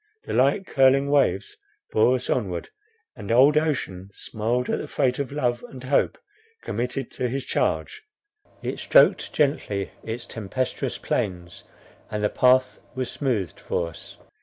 The 0.23 0.33
light 0.33 0.65
curling 0.65 1.11
waves 1.11 1.55
bore 1.91 2.15
us 2.15 2.27
onward, 2.27 2.69
and 3.15 3.31
old 3.31 3.55
ocean 3.55 4.09
smiled 4.15 4.67
at 4.67 4.79
the 4.79 4.87
freight 4.87 5.19
of 5.19 5.31
love 5.31 5.63
and 5.69 5.83
hope 5.83 6.17
committed 6.63 7.11
to 7.11 7.29
his 7.29 7.45
charge; 7.45 8.01
it 8.63 8.79
stroked 8.79 9.31
gently 9.31 9.91
its 10.03 10.25
tempestuous 10.25 10.97
plains, 10.97 11.63
and 12.09 12.23
the 12.23 12.29
path 12.29 12.79
was 12.95 13.11
smoothed 13.11 13.59
for 13.59 13.89
us. 13.89 14.17